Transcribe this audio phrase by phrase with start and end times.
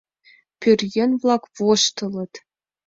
[0.59, 2.33] Пӧръеҥ-влак воштылыт.